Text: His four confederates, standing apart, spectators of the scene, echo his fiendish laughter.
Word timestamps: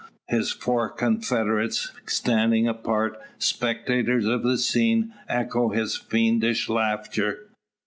His 0.29 0.49
four 0.51 0.89
confederates, 0.89 1.91
standing 2.07 2.67
apart, 2.67 3.19
spectators 3.37 4.25
of 4.25 4.41
the 4.41 4.57
scene, 4.57 5.13
echo 5.29 5.69
his 5.69 5.95
fiendish 5.95 6.67
laughter. 6.67 7.49